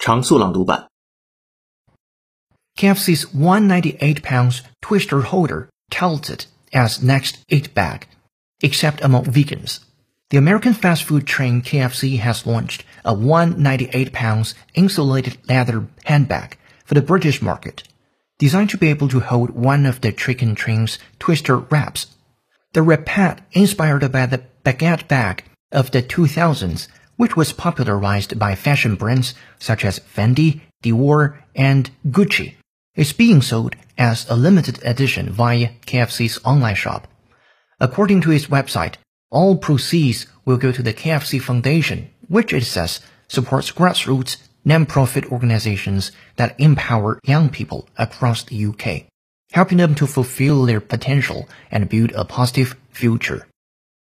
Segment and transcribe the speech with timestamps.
[0.00, 0.88] 常速朗读版。
[2.76, 8.06] KFC's 198 pounds twister holder touted as next eat bag,
[8.60, 9.80] except among vegans.
[10.28, 16.94] The American fast food chain KFC has launched a 198 pounds insulated leather handbag for
[16.94, 17.84] the British market,
[18.38, 22.08] designed to be able to hold one of the chicken chain's twister wraps.
[22.72, 26.88] The wrap pad, inspired by the baguette bag of the 2000s,
[27.21, 32.55] which was popularized by fashion brands such as Fendi, Dior, and Gucci,
[32.95, 37.07] is being sold as a limited edition via KFC's online shop.
[37.79, 38.95] According to its website,
[39.29, 46.11] all proceeds will go to the KFC Foundation, which it says supports grassroots non-profit organizations
[46.37, 49.05] that empower young people across the UK,
[49.51, 53.45] helping them to fulfill their potential and build a positive future.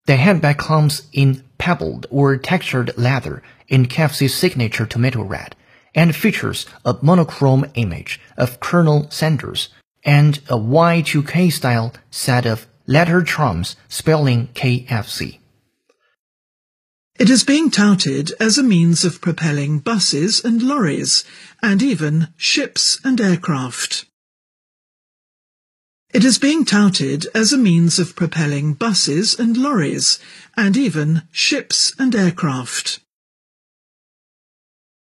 [0.06, 5.54] The handbag comes in pebbled or textured leather in KFC's signature tomato red
[5.94, 9.68] and features a monochrome image of Colonel Sanders
[10.06, 15.40] and a Y2K style set of letter charms spelling KFC.
[17.20, 21.26] It is being touted as a means of propelling buses and lorries,
[21.62, 24.06] and even ships and aircraft.
[26.14, 30.20] It is being touted as a means of propelling buses and lorries,
[30.56, 33.02] and even ships and aircraft.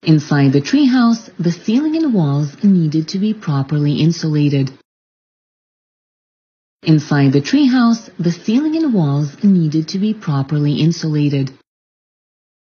[0.02, 4.72] Inside the treehouse, the ceiling and walls needed to be properly insulated.
[6.82, 11.52] Inside the treehouse, the ceiling and walls needed to be properly insulated.